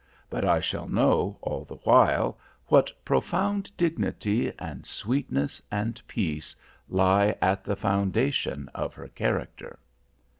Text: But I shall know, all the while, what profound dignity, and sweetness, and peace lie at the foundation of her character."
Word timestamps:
But 0.31 0.43
I 0.45 0.59
shall 0.59 0.87
know, 0.87 1.37
all 1.43 1.63
the 1.63 1.75
while, 1.75 2.39
what 2.69 2.91
profound 3.05 3.71
dignity, 3.77 4.51
and 4.57 4.83
sweetness, 4.83 5.61
and 5.69 6.01
peace 6.07 6.55
lie 6.89 7.35
at 7.39 7.63
the 7.63 7.75
foundation 7.75 8.67
of 8.73 8.95
her 8.95 9.09
character." 9.09 9.77